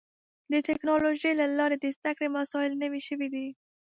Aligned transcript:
د 0.51 0.53
ټکنالوجۍ 0.67 1.33
له 1.41 1.45
لارې 1.59 1.77
د 1.79 1.85
زدهکړې 1.95 2.27
وسایل 2.39 2.73
نوي 2.83 3.01
شوي 3.07 3.27
دي. 3.35 3.47